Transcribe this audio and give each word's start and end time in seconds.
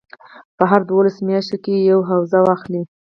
په 0.57 0.63
هرو 0.71 0.89
دولسو 0.89 1.19
میاشتو 1.29 1.57
کې 1.63 1.73
یوه 1.89 2.03
حوزه 2.09 2.39
واخلي. 2.43 2.81